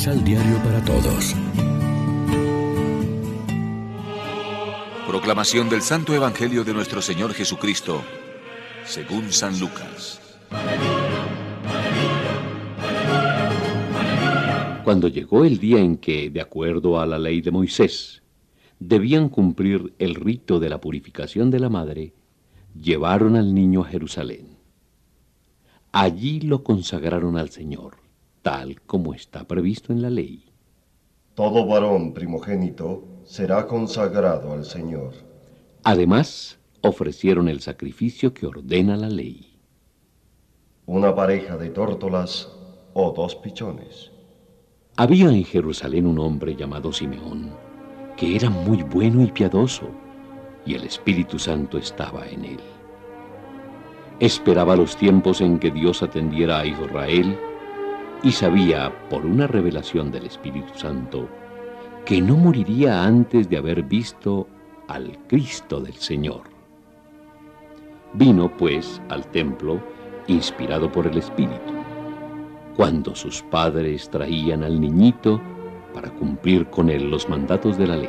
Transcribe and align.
Misal 0.00 0.24
Diario 0.24 0.56
para 0.64 0.82
Todos. 0.82 1.36
Proclamación 5.06 5.68
del 5.68 5.82
Santo 5.82 6.14
Evangelio 6.14 6.64
de 6.64 6.72
nuestro 6.72 7.02
Señor 7.02 7.34
Jesucristo, 7.34 8.00
según 8.86 9.30
San 9.30 9.60
Lucas. 9.60 10.18
Cuando 14.84 15.08
llegó 15.08 15.44
el 15.44 15.58
día 15.58 15.80
en 15.80 15.98
que, 15.98 16.30
de 16.30 16.40
acuerdo 16.40 16.98
a 16.98 17.04
la 17.04 17.18
ley 17.18 17.42
de 17.42 17.50
Moisés, 17.50 18.22
debían 18.78 19.28
cumplir 19.28 19.92
el 19.98 20.14
rito 20.14 20.58
de 20.58 20.70
la 20.70 20.80
purificación 20.80 21.50
de 21.50 21.60
la 21.60 21.68
madre, 21.68 22.14
llevaron 22.74 23.36
al 23.36 23.52
niño 23.52 23.82
a 23.82 23.88
Jerusalén. 23.88 24.56
Allí 25.92 26.40
lo 26.40 26.64
consagraron 26.64 27.36
al 27.36 27.50
Señor, 27.50 27.99
tal 28.42 28.80
como 28.82 29.14
está 29.14 29.44
previsto 29.44 29.92
en 29.92 30.02
la 30.02 30.10
ley. 30.10 30.44
Todo 31.34 31.66
varón 31.66 32.12
primogénito 32.12 33.04
será 33.24 33.66
consagrado 33.66 34.52
al 34.52 34.64
Señor. 34.64 35.12
Además, 35.84 36.58
ofrecieron 36.82 37.48
el 37.48 37.60
sacrificio 37.60 38.34
que 38.34 38.46
ordena 38.46 38.96
la 38.96 39.08
ley. 39.08 39.58
Una 40.86 41.14
pareja 41.14 41.56
de 41.56 41.70
tórtolas 41.70 42.48
o 42.94 43.12
dos 43.12 43.36
pichones. 43.36 44.10
Había 44.96 45.28
en 45.28 45.44
Jerusalén 45.44 46.06
un 46.06 46.18
hombre 46.18 46.56
llamado 46.56 46.92
Simeón, 46.92 47.50
que 48.16 48.36
era 48.36 48.50
muy 48.50 48.82
bueno 48.82 49.22
y 49.22 49.30
piadoso, 49.30 49.88
y 50.66 50.74
el 50.74 50.84
Espíritu 50.84 51.38
Santo 51.38 51.78
estaba 51.78 52.28
en 52.28 52.44
él. 52.44 52.60
Esperaba 54.18 54.76
los 54.76 54.96
tiempos 54.96 55.40
en 55.40 55.58
que 55.58 55.70
Dios 55.70 56.02
atendiera 56.02 56.58
a 56.58 56.66
Israel 56.66 57.38
y 58.22 58.32
sabía, 58.32 58.92
por 59.08 59.24
una 59.24 59.46
revelación 59.46 60.10
del 60.10 60.26
Espíritu 60.26 60.72
Santo, 60.74 61.28
que 62.04 62.20
no 62.20 62.36
moriría 62.36 63.04
antes 63.04 63.48
de 63.48 63.56
haber 63.56 63.82
visto 63.82 64.46
al 64.88 65.18
Cristo 65.26 65.80
del 65.80 65.94
Señor. 65.94 66.42
Vino, 68.14 68.54
pues, 68.56 69.00
al 69.08 69.26
templo, 69.26 69.80
inspirado 70.26 70.90
por 70.90 71.06
el 71.06 71.18
Espíritu, 71.18 71.72
cuando 72.76 73.14
sus 73.14 73.42
padres 73.42 74.10
traían 74.10 74.64
al 74.64 74.80
niñito 74.80 75.40
para 75.94 76.10
cumplir 76.10 76.66
con 76.66 76.90
él 76.90 77.10
los 77.10 77.28
mandatos 77.28 77.78
de 77.78 77.86
la 77.86 77.96
ley. 77.96 78.08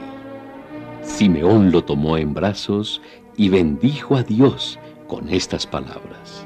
Simeón 1.01 1.71
lo 1.71 1.83
tomó 1.83 2.17
en 2.17 2.33
brazos 2.33 3.01
y 3.37 3.49
bendijo 3.49 4.15
a 4.15 4.23
Dios 4.23 4.79
con 5.07 5.29
estas 5.29 5.65
palabras. 5.65 6.45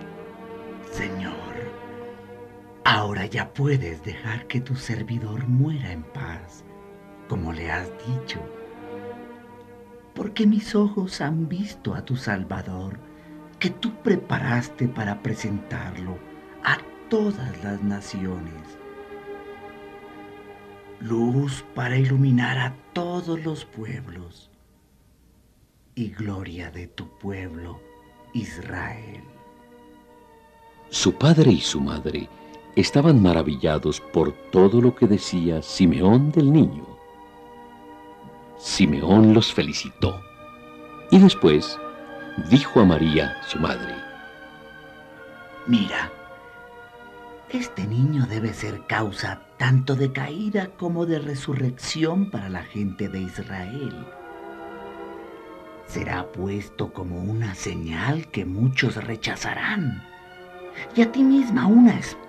Señor, 0.91 1.44
ahora 2.85 3.25
ya 3.25 3.51
puedes 3.51 4.03
dejar 4.03 4.45
que 4.47 4.61
tu 4.61 4.75
servidor 4.75 5.47
muera 5.47 5.91
en 5.91 6.03
paz, 6.03 6.63
como 7.27 7.51
le 7.51 7.69
has 7.69 7.89
dicho, 8.07 8.39
porque 10.13 10.45
mis 10.45 10.75
ojos 10.75 11.19
han 11.19 11.49
visto 11.49 11.95
a 11.95 12.05
tu 12.05 12.15
Salvador, 12.15 12.99
que 13.59 13.71
tú 13.71 13.91
preparaste 14.03 14.87
para 14.87 15.21
presentarlo 15.21 16.17
a 16.63 16.77
todas 17.09 17.63
las 17.63 17.81
naciones. 17.81 18.77
Luz 20.99 21.65
para 21.73 21.97
iluminar 21.97 22.57
a 22.59 22.75
todos 22.93 23.43
los 23.43 23.65
pueblos 23.65 24.51
y 25.95 26.09
gloria 26.09 26.69
de 26.69 26.87
tu 26.87 27.09
pueblo, 27.17 27.81
Israel. 28.33 29.23
Su 30.89 31.15
padre 31.15 31.51
y 31.51 31.61
su 31.61 31.81
madre 31.81 32.29
estaban 32.75 33.21
maravillados 33.21 34.01
por 34.01 34.33
todo 34.51 34.81
lo 34.81 34.95
que 34.95 35.07
decía 35.07 35.61
Simeón 35.61 36.31
del 36.31 36.51
niño. 36.51 36.85
Simeón 38.57 39.33
los 39.33 39.53
felicitó 39.53 40.19
y 41.11 41.19
después 41.19 41.79
dijo 42.49 42.81
a 42.81 42.85
María, 42.85 43.37
su 43.47 43.59
madre, 43.59 43.95
Mira, 45.67 46.11
este 47.49 47.87
niño 47.87 48.25
debe 48.27 48.53
ser 48.53 48.85
causa 48.85 49.41
tanto 49.57 49.95
de 49.95 50.11
caída 50.11 50.69
como 50.77 51.05
de 51.05 51.19
resurrección 51.19 52.29
para 52.29 52.49
la 52.49 52.63
gente 52.63 53.07
de 53.07 53.21
Israel. 53.21 54.05
Será 55.87 56.31
puesto 56.31 56.91
como 56.91 57.23
una 57.23 57.55
señal 57.55 58.27
que 58.27 58.45
muchos 58.45 58.95
rechazarán, 59.03 60.03
y 60.95 61.01
a 61.01 61.11
ti 61.11 61.23
misma 61.23 61.67
una 61.67 61.97
espada 61.97 62.24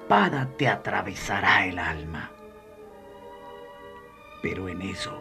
te 0.56 0.68
atravesará 0.68 1.66
el 1.66 1.78
alma. 1.78 2.30
Pero 4.42 4.68
en 4.68 4.82
eso, 4.82 5.20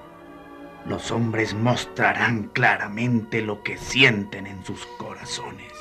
los 0.85 1.12
hombres 1.12 1.53
mostrarán 1.56 2.50
claramente 2.53 3.41
lo 3.41 3.63
que 3.63 3.78
sienten 3.78 4.46
en 4.46 4.63
sus 4.63 4.85
corazones. 4.97 5.73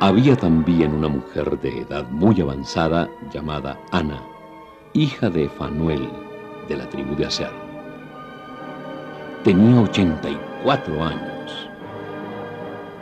Había 0.00 0.36
también 0.36 0.94
una 0.94 1.08
mujer 1.08 1.58
de 1.60 1.80
edad 1.80 2.08
muy 2.08 2.40
avanzada 2.40 3.08
llamada 3.32 3.78
Ana, 3.90 4.22
hija 4.94 5.28
de 5.28 5.48
Fanuel, 5.50 6.08
de 6.68 6.76
la 6.76 6.88
tribu 6.88 7.14
de 7.16 7.26
Aser. 7.26 7.52
Tenía 9.44 9.80
84 9.82 11.04
años. 11.04 11.68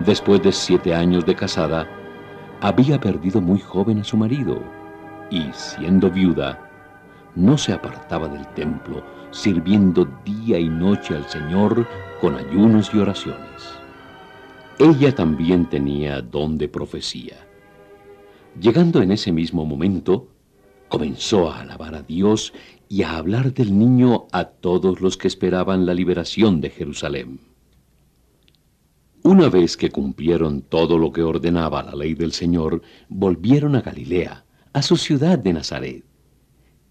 Después 0.01 0.43
de 0.43 0.53
siete 0.53 0.95
años 0.95 1.25
de 1.27 1.35
casada, 1.35 1.87
había 2.67 2.99
perdido 2.99 3.41
muy 3.41 3.61
joven 3.61 4.01
a 4.01 4.05
su 4.05 4.17
marido 4.17 4.61
y, 5.31 5.45
siendo 5.53 6.11
viuda, 6.11 6.69
no 7.37 7.57
se 7.57 7.73
apartaba 7.73 8.27
del 8.27 8.45
templo, 8.55 9.05
sirviendo 9.31 10.05
día 10.25 10.59
y 10.59 10.69
noche 10.69 11.15
al 11.15 11.29
Señor 11.29 11.87
con 12.21 12.35
ayunos 12.35 12.91
y 12.93 12.99
oraciones. 12.99 13.79
Ella 14.81 15.15
también 15.15 15.67
tenía 15.67 16.21
don 16.21 16.59
de 16.59 16.69
profecía. 16.69 17.37
Llegando 18.61 19.01
en 19.01 19.13
ese 19.13 19.31
mismo 19.31 19.65
momento, 19.65 20.27
comenzó 20.89 21.49
a 21.49 21.61
alabar 21.61 21.95
a 21.95 22.03
Dios 22.03 22.53
y 22.89 23.05
a 23.05 23.17
hablar 23.17 23.55
del 23.55 23.79
niño 23.79 24.27
a 24.33 24.45
todos 24.45 25.01
los 25.01 25.17
que 25.17 25.29
esperaban 25.29 25.87
la 25.87 25.95
liberación 25.95 26.61
de 26.61 26.71
Jerusalén. 26.71 27.39
Una 29.27 29.49
vez 29.49 29.77
que 29.77 29.91
cumplieron 29.91 30.63
todo 30.63 30.99
lo 30.99 31.13
que 31.13 31.23
ordenaba 31.23 31.83
la 31.83 31.97
ley 31.97 32.15
del 32.15 32.33
Señor, 32.33 32.83
volvieron 33.09 33.75
a 33.75 33.81
Galilea, 33.81 34.45
a 34.73 34.83
su 34.83 34.97
ciudad 34.97 35.37
de 35.37 35.53
Nazaret. 35.53 36.05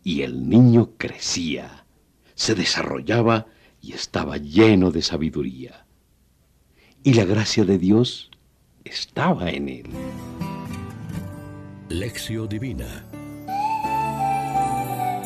Y 0.03 0.21
el 0.21 0.49
niño 0.49 0.91
crecía, 0.97 1.85
se 2.33 2.53
desarrollaba 2.53 3.47
y 3.81 3.93
estaba 3.93 4.35
lleno 4.35 4.91
de 4.91 5.01
sabiduría 5.01 5.85
y 7.05 7.13
la 7.13 7.23
gracia 7.23 7.63
de 7.63 7.77
Dios 7.77 8.31
estaba 8.83 9.49
en 9.51 9.69
él. 9.69 9.85
Lección 11.87 12.49
Divina 12.49 13.05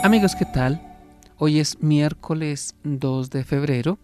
Amigos, 0.03 0.35
¿qué 0.35 0.45
tal? 0.45 0.79
Hoy 1.37 1.59
es 1.59 1.81
miércoles 1.81 2.75
2 2.83 3.29
de 3.31 3.43
febrero. 3.45 3.97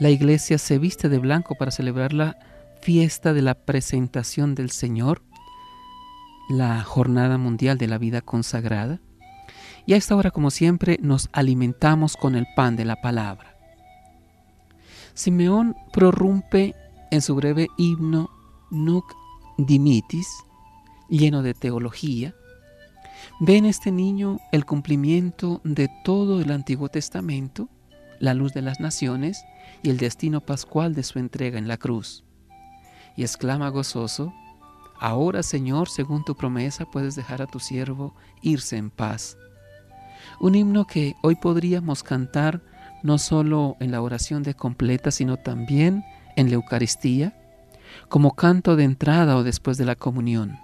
La 0.00 0.10
iglesia 0.10 0.58
se 0.58 0.78
viste 0.78 1.08
de 1.08 1.18
blanco 1.18 1.54
para 1.54 1.70
celebrar 1.70 2.12
la 2.12 2.36
fiesta 2.80 3.32
de 3.32 3.42
la 3.42 3.54
presentación 3.54 4.56
del 4.56 4.70
Señor, 4.70 5.22
la 6.50 6.82
jornada 6.82 7.38
mundial 7.38 7.78
de 7.78 7.86
la 7.86 7.98
vida 7.98 8.20
consagrada. 8.20 9.00
Y 9.86 9.92
a 9.92 9.96
esta 9.96 10.16
hora, 10.16 10.32
como 10.32 10.50
siempre, 10.50 10.98
nos 11.00 11.28
alimentamos 11.32 12.16
con 12.16 12.34
el 12.34 12.46
pan 12.56 12.74
de 12.74 12.84
la 12.84 13.00
palabra. 13.00 13.56
Simeón 15.14 15.76
prorrumpe 15.92 16.74
en 17.12 17.22
su 17.22 17.36
breve 17.36 17.68
himno 17.78 18.30
Nuc 18.72 19.14
Dimitis, 19.58 20.28
lleno 21.08 21.42
de 21.42 21.54
teología, 21.54 22.34
ve 23.38 23.58
en 23.58 23.66
este 23.66 23.92
niño 23.92 24.40
el 24.50 24.66
cumplimiento 24.66 25.60
de 25.62 25.88
todo 26.02 26.40
el 26.40 26.50
Antiguo 26.50 26.88
Testamento, 26.88 27.68
la 28.18 28.34
luz 28.34 28.52
de 28.54 28.62
las 28.62 28.80
naciones 28.80 29.44
y 29.82 29.90
el 29.90 29.96
destino 29.96 30.40
pascual 30.40 30.94
de 30.94 31.02
su 31.02 31.18
entrega 31.18 31.58
en 31.58 31.68
la 31.68 31.76
cruz. 31.76 32.24
Y 33.16 33.22
exclama 33.22 33.68
gozoso, 33.68 34.32
Ahora 34.98 35.42
Señor, 35.42 35.88
según 35.88 36.24
tu 36.24 36.34
promesa, 36.36 36.86
puedes 36.86 37.14
dejar 37.14 37.42
a 37.42 37.46
tu 37.46 37.60
siervo 37.60 38.14
irse 38.42 38.76
en 38.76 38.90
paz. 38.90 39.36
Un 40.40 40.54
himno 40.54 40.86
que 40.86 41.14
hoy 41.22 41.34
podríamos 41.34 42.02
cantar 42.02 42.62
no 43.02 43.18
solo 43.18 43.76
en 43.80 43.90
la 43.90 44.00
oración 44.00 44.42
de 44.42 44.54
completa, 44.54 45.10
sino 45.10 45.36
también 45.36 46.04
en 46.36 46.48
la 46.48 46.54
Eucaristía, 46.54 47.36
como 48.08 48.34
canto 48.34 48.76
de 48.76 48.84
entrada 48.84 49.36
o 49.36 49.42
después 49.42 49.76
de 49.76 49.84
la 49.84 49.94
comunión. 49.94 50.58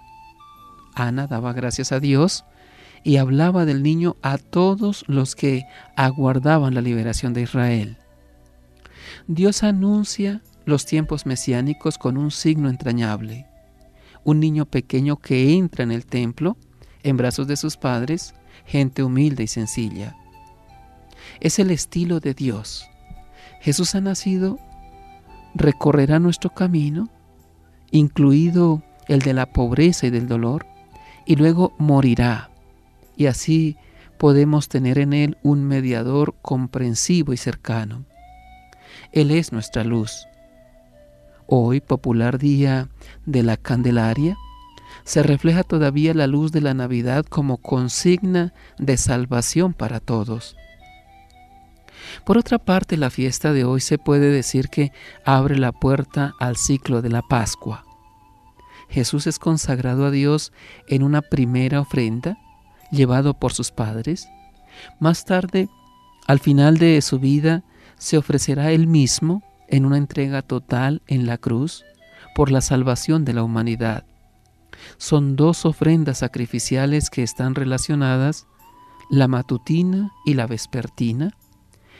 Ana 0.95 1.27
daba 1.27 1.53
gracias 1.53 1.91
a 1.91 1.99
Dios 1.99 2.43
y 3.03 3.17
hablaba 3.17 3.65
del 3.65 3.83
niño 3.83 4.17
a 4.21 4.37
todos 4.37 5.03
los 5.07 5.35
que 5.35 5.65
aguardaban 5.95 6.73
la 6.73 6.81
liberación 6.81 7.33
de 7.33 7.43
Israel. 7.43 7.97
Dios 9.27 9.63
anuncia 9.63 10.41
los 10.65 10.85
tiempos 10.85 11.25
mesiánicos 11.25 11.97
con 11.97 12.17
un 12.17 12.31
signo 12.31 12.69
entrañable. 12.69 13.47
Un 14.23 14.39
niño 14.39 14.65
pequeño 14.65 15.17
que 15.17 15.53
entra 15.53 15.83
en 15.83 15.91
el 15.91 16.05
templo, 16.05 16.57
en 17.03 17.17
brazos 17.17 17.47
de 17.47 17.57
sus 17.57 17.77
padres, 17.77 18.33
gente 18.65 19.03
humilde 19.03 19.43
y 19.43 19.47
sencilla. 19.47 20.15
Es 21.39 21.59
el 21.59 21.71
estilo 21.71 22.19
de 22.19 22.33
Dios. 22.33 22.87
Jesús 23.61 23.95
ha 23.95 24.01
nacido, 24.01 24.59
recorrerá 25.55 26.19
nuestro 26.19 26.51
camino, 26.51 27.09
incluido 27.91 28.83
el 29.07 29.19
de 29.19 29.33
la 29.33 29.51
pobreza 29.51 30.07
y 30.07 30.09
del 30.09 30.27
dolor, 30.27 30.65
y 31.25 31.35
luego 31.35 31.73
morirá. 31.77 32.49
Y 33.17 33.27
así 33.27 33.77
podemos 34.17 34.67
tener 34.67 34.99
en 34.99 35.13
Él 35.13 35.37
un 35.43 35.63
mediador 35.63 36.35
comprensivo 36.41 37.33
y 37.33 37.37
cercano. 37.37 38.05
Él 39.11 39.31
es 39.31 39.51
nuestra 39.51 39.83
luz. 39.83 40.27
Hoy, 41.47 41.81
popular 41.81 42.37
día 42.37 42.87
de 43.25 43.43
la 43.43 43.57
Candelaria, 43.57 44.37
se 45.03 45.21
refleja 45.23 45.63
todavía 45.63 46.13
la 46.13 46.27
luz 46.27 46.51
de 46.51 46.61
la 46.61 46.73
Navidad 46.73 47.25
como 47.25 47.57
consigna 47.57 48.53
de 48.77 48.97
salvación 48.97 49.73
para 49.73 49.99
todos. 49.99 50.55
Por 52.25 52.37
otra 52.37 52.57
parte, 52.57 52.97
la 52.97 53.09
fiesta 53.09 53.51
de 53.51 53.65
hoy 53.65 53.81
se 53.81 53.97
puede 53.97 54.31
decir 54.31 54.69
que 54.69 54.91
abre 55.25 55.57
la 55.57 55.71
puerta 55.71 56.33
al 56.39 56.55
ciclo 56.55 57.01
de 57.01 57.09
la 57.09 57.21
Pascua. 57.21 57.85
Jesús 58.89 59.27
es 59.27 59.39
consagrado 59.39 60.05
a 60.05 60.11
Dios 60.11 60.51
en 60.87 61.03
una 61.03 61.21
primera 61.21 61.79
ofrenda, 61.79 62.37
llevado 62.91 63.33
por 63.33 63.53
sus 63.53 63.71
padres. 63.71 64.27
Más 64.99 65.25
tarde, 65.25 65.69
al 66.27 66.39
final 66.39 66.77
de 66.77 67.01
su 67.01 67.19
vida, 67.19 67.63
se 68.01 68.17
ofrecerá 68.17 68.71
él 68.71 68.87
mismo 68.87 69.43
en 69.67 69.85
una 69.85 69.97
entrega 69.97 70.41
total 70.41 71.03
en 71.05 71.27
la 71.27 71.37
cruz 71.37 71.85
por 72.33 72.49
la 72.49 72.61
salvación 72.61 73.25
de 73.25 73.33
la 73.33 73.43
humanidad. 73.43 74.05
Son 74.97 75.35
dos 75.35 75.67
ofrendas 75.67 76.17
sacrificiales 76.17 77.11
que 77.11 77.21
están 77.21 77.53
relacionadas, 77.53 78.47
la 79.11 79.27
matutina 79.27 80.11
y 80.25 80.33
la 80.33 80.47
vespertina, 80.47 81.37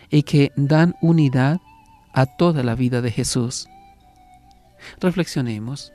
y 0.10 0.24
que 0.24 0.52
dan 0.56 0.96
unidad 1.04 1.62
a 2.14 2.26
toda 2.26 2.64
la 2.64 2.74
vida 2.74 3.02
de 3.02 3.12
Jesús. 3.12 3.68
Reflexionemos. 5.00 5.94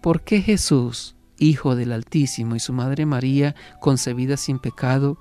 ¿Por 0.00 0.24
qué 0.24 0.42
Jesús, 0.42 1.14
Hijo 1.38 1.76
del 1.76 1.92
Altísimo, 1.92 2.56
y 2.56 2.60
su 2.60 2.72
Madre 2.72 3.06
María, 3.06 3.54
concebida 3.80 4.36
sin 4.36 4.58
pecado, 4.58 5.18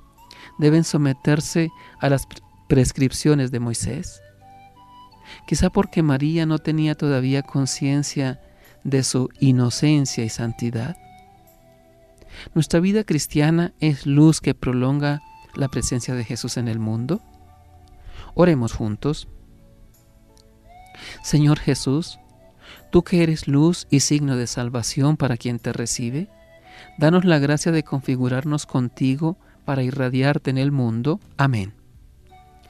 deben 0.57 0.83
someterse 0.83 1.69
a 1.99 2.09
las 2.09 2.25
prescripciones 2.67 3.51
de 3.51 3.59
Moisés? 3.59 4.21
Quizá 5.47 5.69
porque 5.69 6.03
María 6.03 6.45
no 6.45 6.59
tenía 6.59 6.95
todavía 6.95 7.41
conciencia 7.41 8.41
de 8.83 9.03
su 9.03 9.29
inocencia 9.39 10.23
y 10.23 10.29
santidad. 10.29 10.97
Nuestra 12.53 12.79
vida 12.79 13.03
cristiana 13.03 13.73
es 13.79 14.05
luz 14.05 14.41
que 14.41 14.53
prolonga 14.53 15.21
la 15.55 15.69
presencia 15.69 16.13
de 16.13 16.23
Jesús 16.23 16.57
en 16.57 16.67
el 16.67 16.79
mundo. 16.79 17.21
Oremos 18.33 18.73
juntos. 18.73 19.27
Señor 21.23 21.59
Jesús, 21.59 22.19
Tú 22.95 23.03
que 23.03 23.23
eres 23.23 23.47
luz 23.47 23.87
y 23.89 23.99
signo 23.99 24.37
de 24.37 24.47
salvación 24.47 25.17
para 25.17 25.37
quien 25.37 25.59
te 25.59 25.73
recibe, 25.73 26.29
danos 26.97 27.25
la 27.25 27.39
gracia 27.39 27.71
de 27.71 27.83
configurarnos 27.83 28.65
contigo 28.65 29.37
para 29.65 29.83
irradiarte 29.83 30.49
en 30.49 30.57
el 30.57 30.71
mundo. 30.71 31.19
Amén. 31.37 31.73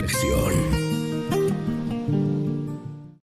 reflexión. 0.00 0.93